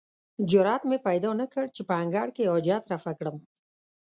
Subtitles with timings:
[0.49, 3.37] جرئت مې پیدا نه کړ چې په انګړ کې حاجت رفع کړم.